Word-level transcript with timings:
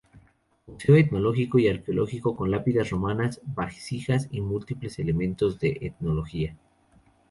Museo 0.65 0.95
Etnológico 0.95 1.59
y 1.59 1.67
Arqueológico 1.67 2.35
con 2.35 2.49
lápidas 2.49 2.89
romanas, 2.89 3.39
vasijas 3.45 4.27
y 4.31 4.41
múltiples 4.41 4.97
elementos 4.97 5.59
de 5.59 5.77
etnología. 5.79 6.57